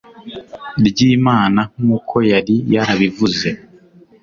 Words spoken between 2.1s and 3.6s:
yari yarabivuze